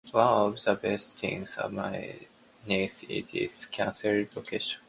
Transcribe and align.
One 0.11 0.25
of 0.27 0.63
the 0.63 0.73
best 0.73 1.15
things 1.19 1.57
about 1.59 1.73
my 1.73 1.91
neighborhood 2.65 3.35
is 3.35 3.35
its 3.63 3.67
central 3.75 4.25
location. 4.35 4.79